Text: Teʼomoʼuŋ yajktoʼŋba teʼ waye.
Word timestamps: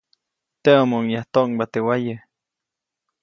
Teʼomoʼuŋ 0.63 1.05
yajktoʼŋba 1.15 1.65
teʼ 1.73 1.85
waye. 1.87 2.15